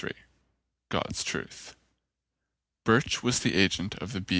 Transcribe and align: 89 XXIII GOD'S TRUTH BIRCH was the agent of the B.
89 0.03 0.13
XXIII 0.13 0.25
GOD'S 0.89 1.23
TRUTH 1.23 1.75
BIRCH 2.85 3.21
was 3.21 3.41
the 3.41 3.53
agent 3.53 3.93
of 3.99 4.13
the 4.13 4.21
B. 4.21 4.25